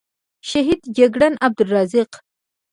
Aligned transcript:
شهید 0.49 0.81
جگړن 0.97 1.33
عبدالحق، 1.47 2.11